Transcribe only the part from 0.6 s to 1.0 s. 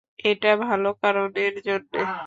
ভালো